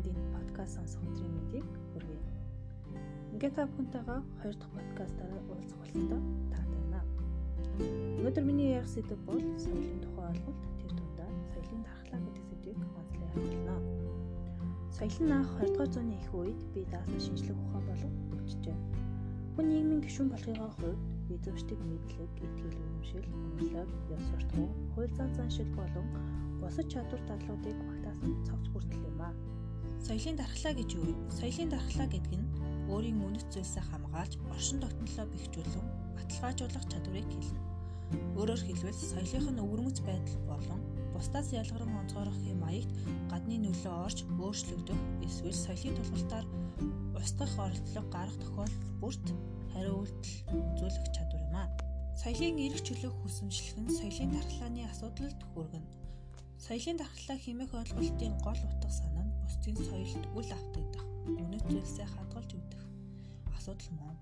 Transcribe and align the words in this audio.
бүхэнд 0.00 0.16
энэ 0.16 0.32
подкаст 0.32 0.74
сонсох 0.80 1.02
өдрийн 1.04 1.32
мэндийг 1.36 1.66
хүргэе. 1.92 2.20
Ингээд 3.36 3.54
та 3.56 3.68
бүхэнтэйгээ 3.68 4.20
хоёр 4.40 4.56
дахь 4.56 4.72
подкастаараа 4.76 5.42
уулзах 5.52 5.78
бололтой 5.80 6.20
таатай 6.52 6.80
байна. 6.88 7.00
Өнөөдөр 8.16 8.44
миний 8.48 8.72
ярих 8.80 8.88
сэдэв 8.88 9.20
бол 9.28 9.44
соёлын 9.60 10.00
тухай 10.00 10.24
ойлголт 10.32 10.60
тэр 10.80 10.92
дундаа 10.96 11.28
соёлын 11.52 11.82
дархлаа 11.84 12.20
гэдэг 12.24 12.44
сэдвийг 12.48 12.78
онцлог 12.80 13.12
ярих 13.28 13.60
болно. 13.60 13.76
Соёл 14.96 15.16
нь 15.20 15.36
анх 15.36 15.50
20-р 15.60 15.88
зууны 15.92 16.14
их 16.16 16.30
үед 16.32 16.60
бие 16.72 16.86
даасан 16.88 17.20
шинжлэх 17.20 17.58
ухаан 17.60 17.84
болон 17.84 18.12
өвчжээ. 18.40 18.78
Хүн 19.52 19.66
нийгмийн 19.68 20.00
гишүүн 20.00 20.28
болохын 20.32 20.58
хувьд 20.80 21.00
бид 21.28 21.40
зөвшөлт 21.44 21.82
мэдлэг, 21.84 22.32
итгэл 22.40 22.80
үнэмшил, 22.80 23.28
өрлөг, 23.60 23.90
ёс 24.16 24.24
суртахуун, 24.32 24.72
хууль 24.96 25.14
зан 25.18 25.30
заншил 25.36 25.70
болон 25.76 26.06
бусад 26.60 26.88
чадвар 26.88 27.20
дадлуудыг 27.28 27.76
багтаасан 27.84 28.32
цогц 28.48 28.66
хүртэл 28.72 29.04
юм 29.12 29.20
аа. 29.28 29.34
Соёлын 30.06 30.36
дархлаа 30.40 30.72
гэж 30.74 30.88
юу 30.96 31.04
вэ? 31.04 31.14
Соёлын 31.38 31.70
дархлаа 31.70 32.08
гэдэг 32.08 32.34
нь 32.40 32.50
өөрийн 32.92 33.20
үнэт 33.20 33.46
зүйлсээ 33.52 33.84
хамгаалж, 33.86 34.32
оршин 34.54 34.78
тогтнолоо 34.80 35.26
бэхжүүлэн 35.30 35.86
баталгаажуулах 36.16 36.84
чадварыг 36.90 37.28
хэлнэ. 37.30 37.60
Өөрөөр 38.38 38.62
хэлбэл 38.64 39.00
соёлынх 39.12 39.48
нь 39.54 39.62
өвөрмөц 39.62 39.98
байдал 40.02 40.38
болон 40.50 40.80
бусдаас 41.14 41.48
ялгаран 41.52 41.92
онцгойрох 42.00 42.38
юм 42.52 42.58
маягт 42.64 42.90
гадны 43.30 43.56
нөлөө 43.60 43.94
орж 44.06 44.18
өөрчлөгдөх 44.40 45.00
эсвэл 45.26 45.58
соёлын 45.66 45.94
тулгалтаар 45.98 46.46
устгах 47.20 47.54
оролдлого 47.66 48.08
гарах 48.10 48.36
тохиолдол 48.40 48.86
бүрт 49.00 49.26
хариу 49.72 49.94
үйлдэл 50.02 50.34
үзүүлэх 50.74 51.06
чадвар 51.14 51.42
юм 51.46 51.56
а. 51.62 51.64
Соёлын 52.22 52.56
эрх 52.66 52.80
чөлөөх 52.86 53.16
хүсэмжлэх 53.20 53.76
нь 53.78 53.94
соёлын 53.98 54.30
дархлааны 54.34 54.82
асуудалд 54.90 55.40
хүргэнэ. 55.52 55.88
Соёлын 56.60 57.00
дархлаа 57.00 57.38
хэмээх 57.40 57.72
ойлголтын 57.72 58.34
гол 58.44 58.60
утга 58.68 58.90
санаа 58.92 59.24
нь 59.24 59.36
бусдын 59.40 59.76
соёлд 59.88 60.24
үл 60.36 60.50
автагдах, 60.58 61.06
үнэт 61.40 61.64
зүйлсээ 61.72 62.08
хадгалж 62.12 62.50
өгдөх 62.52 62.82
асуудал 63.56 63.90
мөн. 63.96 64.16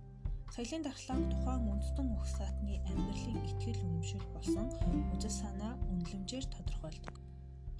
Соёлын 0.54 0.82
дархлааг 0.86 1.24
тухайн 1.34 1.66
үндэстэн 1.66 2.08
ухсаатны 2.14 2.74
амьдралын 2.86 3.42
итгэл 3.50 3.82
үнэмшил 3.86 4.26
болсон 4.34 4.66
үзэл 5.14 5.34
санаа 5.42 5.74
үнэлэмжээр 5.90 6.46
тодорхойлдог. 6.54 7.16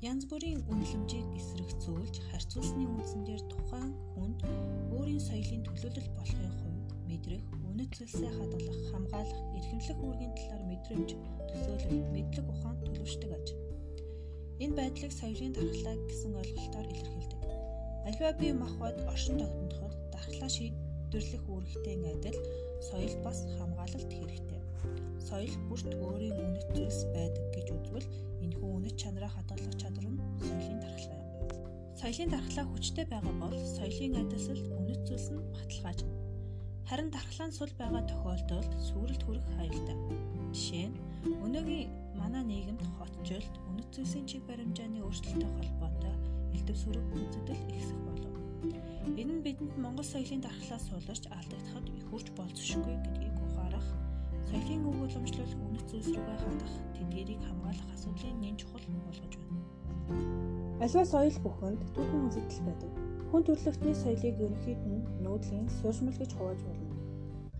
Янз 0.03 0.27
бүрийн 0.31 0.67
үнэлэмжийг 0.67 1.27
эсрэгцүүлж 1.39 2.15
харьцуулсны 2.31 2.83
үндсээр 2.83 3.43
тухайн 3.51 3.95
хүнд 4.15 4.39
өөрийн 4.91 5.23
соёлын 5.23 5.63
төлөөлөл 5.67 6.11
болохын 6.19 6.51
хувьд 6.59 6.89
мэдрэх, 7.07 7.45
үнэт 7.71 7.91
зүйлсээ 7.95 8.31
хадгалах, 8.35 8.81
хамгаалах, 8.91 9.43
эрхэмлэх 9.59 9.99
үүргийн 10.03 10.35
талаар 10.35 10.65
мэдрэмж, 10.67 11.11
төсөөлөл, 11.47 12.11
мэдлэг 12.15 12.47
ухаан 12.51 12.77
төлөвшдөг 12.83 13.33
аж. 13.39 13.68
Энэ 14.65 14.75
байдлыг 14.79 15.13
соёлын 15.15 15.53
дархлаа 15.55 15.97
гэсэн 16.11 16.33
ойлголтоор 16.43 16.87
илэрхийлдэг. 16.91 17.41
Альва 18.09 18.31
бие 18.41 18.53
махбод 18.53 18.97
оршин 19.13 19.39
тогтноход 19.39 19.95
дархлаа 20.15 20.51
шийдвэрлэх 20.57 21.45
үүрэгтэй 21.47 21.97
адил 22.13 22.39
соёлд 22.89 23.19
бас 23.27 23.39
хамгаалалт 23.59 24.11
хэрэгтэй. 24.11 24.63
Соёл 25.29 25.55
бүрт 25.69 25.91
өөрийн 25.95 26.37
үнэт 26.43 26.69
зүйлс 26.75 27.01
байдаг 27.15 27.47
гэж 27.55 27.67
үзвэл 27.77 28.09
энэхүү 28.45 28.71
үнэт 28.79 28.97
чанараа 28.99 29.31
хадгалах 29.35 29.75
чадвар 29.81 30.07
нь 30.11 30.21
соёлын 30.43 30.81
дархлаа 30.83 31.19
юм. 31.23 31.27
Соёлын 32.01 32.31
дархлаа 32.35 32.67
хүчтэй 32.69 33.07
байгаа 33.11 33.35
бол 33.43 33.57
соёлын 33.79 34.15
адилсалд 34.23 34.67
үнэт. 34.79 34.89
Харин 36.89 37.11
дархлаа 37.13 37.49
нь 37.49 37.57
сул 37.59 37.73
байгаа 37.77 38.03
тохиолдолд 38.09 38.73
сүрэлт 38.89 39.23
хүрэх 39.25 39.47
аюултай. 39.61 39.97
Жишээ 40.57 40.89
нь 40.89 40.97
өнөөгийн 41.45 42.17
манай 42.17 42.41
нийгэмд 42.49 42.81
хотжолд 42.97 43.55
үнэт 43.69 43.89
зүйлсийн 43.93 44.25
чиг 44.25 44.43
баримжааны 44.49 45.05
өөрчлөлттэй 45.05 45.53
холбоотой 45.53 46.15
элдв 46.57 46.77
сүрэг 46.81 47.05
үзэгдэл 47.13 47.63
ихсэх 47.77 48.01
болов. 48.09 48.35
Энэ 49.21 49.33
нь 49.37 49.45
бидэнд 49.45 49.77
Монгол 49.77 50.09
соёлын 50.09 50.41
дархлаас 50.41 50.85
суулгаж 50.89 51.23
алдагдахад 51.29 51.87
хурж 52.09 52.27
болцсошгүй 52.33 52.97
гэдгийг 53.05 53.37
ухаарах, 53.37 53.89
соёлын 54.49 54.89
өв 54.89 54.97
уламжлал 55.05 55.55
үнэт 55.69 55.87
зүйлс 55.93 56.09
рүүгээ 56.17 56.39
хандах, 56.41 56.75
тэнгэрийг 56.97 57.41
хамгаалах 57.45 57.89
асуудлын 57.93 58.41
нэн 58.41 58.57
чухал 58.57 58.85
болгож 59.05 59.35
байна. 59.37 59.61
Аливаа 60.81 61.05
соёл 61.05 61.39
бүхэнд 61.45 61.81
түүхэн 61.93 62.27
үзэгдэл 62.33 62.65
байдаг. 62.65 62.93
Хүн 63.29 63.43
төрөлхтний 63.45 63.93
соёлыг 63.93 64.37
ерөнхийд 64.41 64.83
нь 64.89 65.05
нүүдлийн 65.25 65.69
суурьшмал 65.77 66.17
гэж 66.17 66.33
хувааж 66.35 66.61
болно. 66.65 66.97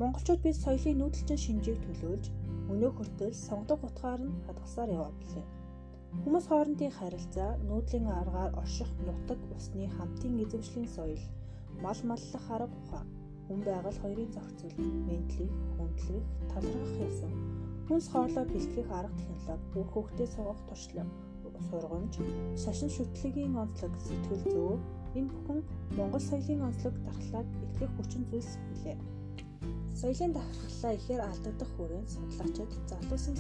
Монголчууд 0.01 0.41
бид 0.41 0.57
соёлын 0.57 0.97
нүүдэлчин 1.01 1.41
шинжийг 1.45 1.79
төлөөлж 1.85 2.25
өнөө 2.73 2.91
хүртэл 2.95 3.35
сонгодог 3.37 3.81
утгаар 3.89 4.21
нь 4.25 4.39
хадгалсаар 4.47 4.91
яваа 4.97 5.13
билээ. 5.21 5.47
Хүмүүс 6.25 6.47
хоорондын 6.49 6.97
харилцаа, 6.99 7.51
нүүдлийн 7.69 8.07
аргаар 8.21 8.53
орших 8.63 8.89
нутаг 9.05 9.41
усны 9.57 9.85
хамтын 9.97 10.41
эзэмшлийн 10.45 10.89
соёл, 10.97 11.25
мал 11.85 12.01
маллах 12.09 12.47
арга 12.57 12.77
ухаан, 12.81 13.09
хүн 13.45 13.61
байгаль 13.69 14.01
хоёрын 14.03 14.33
зохицол, 14.33 14.75
ментлийг 15.09 15.53
хүндлэх, 15.77 16.25
талархах 16.51 16.97
ясан, 17.09 17.33
хүнс 17.87 18.07
хоолой 18.09 18.47
бэлтгэх 18.49 18.89
арга 18.99 19.17
технологи, 19.21 19.69
бүх 19.73 19.89
хүүхдээ 19.93 20.29
суугах 20.33 20.61
туршлага, 20.69 21.13
сургамж, 21.69 22.15
шашин 22.63 22.91
шүтлэгийн 22.97 23.53
онцлог, 23.63 23.93
сэтгэл 24.07 24.45
зүй 24.53 24.77
энэ 25.17 25.31
бүхэн 25.33 25.61
Монгол 25.97 26.25
соёлын 26.31 26.67
онцлог 26.69 26.95
дархлааг 27.07 27.49
эхлэх 27.65 27.93
хүчин 27.97 28.23
зүйлс 28.31 28.53
билээ. 28.69 28.99
Соёлын 30.01 30.33
дархлаа 30.35 30.93
ихээр 30.99 31.23
алдагдах 31.25 31.71
хүрээнд 31.75 32.09
судлаачид 32.15 32.71
залуусын 32.91 33.37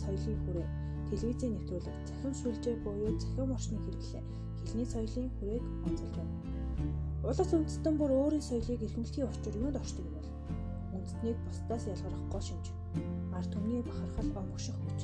соёлын 0.00 0.38
хүрээ 0.44 0.68
телевизийн 1.08 1.52
нэвтрүүлэг, 1.56 1.96
захин 2.08 2.34
шүлжээ 2.36 2.76
буюу 2.84 3.16
захин 3.16 3.52
орчныг 3.56 3.82
хэрэглээ. 3.84 4.24
Хэлний 4.60 4.88
соёлын 4.92 5.30
хүрээг 5.36 5.64
байна. 6.16 6.32
Улс 7.24 7.40
үндэстэн 7.40 7.94
бүр 7.96 8.12
өөрийн 8.12 8.44
соёлыг 8.44 8.80
эрхэмлэхийн 8.84 9.28
учир 9.28 9.56
юунд 9.56 9.80
оршдог 9.80 10.04
юм 10.04 10.14
бол? 10.14 10.30
Үндэстнийг 10.94 11.38
бусдаас 11.48 11.84
ялгарах 11.88 12.24
гол 12.28 12.44
шинж. 12.44 12.66
Ард 13.32 13.50
түмний 13.52 13.82
бахархал 13.82 14.30
омгших 14.44 14.76
хүч. 14.76 15.00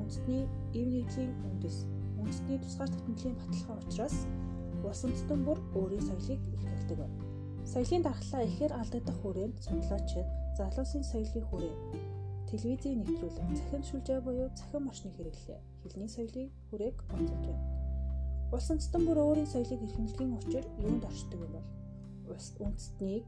Үндэстний 0.00 0.42
эв 0.74 0.86
нэгдлийн 0.88 1.32
үндэс. 1.44 1.76
Үндэстний 2.18 2.58
тусгай 2.58 2.88
тогтнолын 2.88 3.36
баталгаа 3.38 3.76
учраас 3.84 4.16
улс 4.84 5.02
үндэстэн 5.04 5.40
бүр 5.44 5.58
өөрийн 5.78 6.04
соёлыг 6.08 6.40
эрхэлдэг 6.54 6.98
байна. 7.00 7.16
Соёлын 7.72 8.02
дархлаа 8.04 8.42
ихээр 8.44 8.72
алдагдах 8.76 9.18
хүрээнд 9.20 9.56
судлаачид 9.64 10.28
залуусын 10.58 11.02
соёлын 11.02 11.44
хүрээ 11.48 11.74
телевизийн 12.54 13.02
нэвтрүүлэг, 13.02 13.50
захин 13.58 13.82
шүлжээ 13.82 14.20
буюу 14.22 14.48
захин 14.54 14.86
орчныг 14.86 15.14
хэрэглээ. 15.18 15.60
Хэлний 15.82 16.10
соёлын 16.12 16.48
хүрээг 16.70 16.96
онцолж 17.10 17.44
байна. 17.50 17.66
Улс 18.54 18.68
үндэстэн 18.70 19.02
бүр 19.02 19.18
өөрийн 19.18 19.50
соёлыг 19.50 19.80
эрхэмлэхийн 19.82 20.36
учир 20.38 20.64
юунд 20.78 21.02
оршдог 21.02 21.40
юм 21.42 21.52
бол? 21.56 21.68
Улс 22.30 22.48
үндэстнийг 22.62 23.26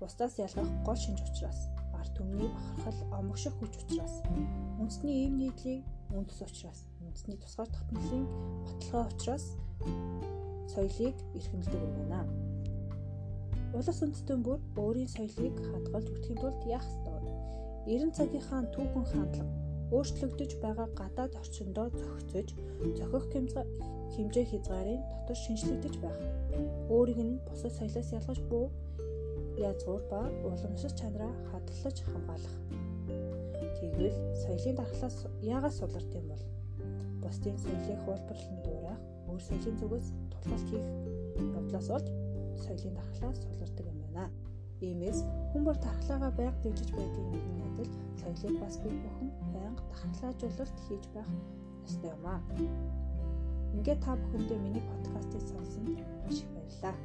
бусдаас 0.00 0.40
ялгах 0.40 0.70
гол 0.88 0.96
шинж 0.96 1.20
учраас, 1.20 1.68
ард 1.92 2.12
түмний 2.16 2.48
бахархал, 2.48 3.00
омгших 3.20 3.52
хүч 3.60 3.72
учраас, 3.76 4.24
үндэсний 4.80 5.28
эв 5.28 5.32
нийтлийг 5.36 5.84
үндэс 6.16 6.40
учраас, 6.48 6.80
үндэсний 7.04 7.36
тусгаар 7.36 7.68
тогтнолын 7.68 8.24
баталгаа 8.64 9.04
учраас 9.12 9.44
соёлыг 10.76 11.16
эрхэмлдэг 11.32 11.80
юм 11.80 11.92
байна. 11.96 12.20
Улс 13.72 14.00
үндэстэн 14.04 14.40
бүр 14.44 14.60
өөрийн 14.76 15.08
соёлыг 15.08 15.56
хадгалж 15.72 16.06
өгөхийн 16.12 16.38
тулд 16.40 16.60
яах 16.68 16.84
ёстой? 16.84 17.32
90 17.88 18.12
цагийнхаа 18.18 18.62
түүхэн 18.74 19.06
хандлага 19.10 19.66
өөрчлөгдөж 19.94 20.52
байгаа 20.64 20.88
гадаад 20.98 21.32
орчиндөө 21.40 21.86
зохицож 22.00 22.48
зохих 22.98 23.24
хэмжээ 24.14 24.44
хязгаарын 24.50 25.02
дотор 25.10 25.38
шинжлэгдэж 25.44 25.94
байх. 26.02 26.20
Өөрийг 26.90 27.20
нь 27.22 27.38
бусад 27.46 27.72
соёлоос 27.78 28.10
ялгаж 28.18 28.40
буй 28.50 28.66
язгуур 29.70 30.02
ба 30.10 30.20
уламжлалт 30.46 30.98
чанараа 31.00 31.32
хадгалж 31.50 31.98
хамгаалах. 32.02 32.56
Тэгвэл 33.78 34.16
соёлын 34.42 34.76
дархлаас 34.76 35.16
яагаад 35.54 35.74
сулард 35.78 36.10
юм 36.18 36.26
бол? 36.32 36.42
Бусдын 37.26 37.58
соёлыг 37.58 37.98
хуулбарлан 38.06 38.58
дуурайх, 38.62 39.00
өөр 39.26 39.42
соёлын 39.42 39.76
зүгээс 39.80 40.06
тулгалт 40.30 40.68
хийх 40.70 40.86
явдлаас 41.58 41.88
болж 41.90 42.06
соёлын 42.62 42.94
дархлаас 42.98 43.38
сулардаг 43.42 43.86
юм 43.90 43.98
байна. 44.02 44.24
Иймээс 44.86 45.18
хүн 45.50 45.62
бүр 45.66 45.76
дархлаагаа 45.82 46.32
байнга 46.38 46.62
дэмжиж 46.62 46.90
байдгийг 46.94 47.28
нэгэн 47.34 47.66
адил 47.66 47.90
соёлыг 48.20 48.56
бас 48.62 48.74
бид 48.82 48.96
бүхэн 49.02 49.28
байнга 49.54 49.82
дархлаажуулалт 49.90 50.76
хийж 50.86 51.04
байх 51.14 51.30
ёстой 51.86 52.10
юм 52.14 52.24
аа. 52.30 52.40
Ингээд 53.74 54.00
та 54.04 54.12
бүхэндээ 54.20 54.58
миний 54.62 54.84
подкастыг 54.90 55.42
сонсон 55.50 55.84
маш 56.22 56.38
их 56.42 56.50
баярлалаа. 56.54 56.96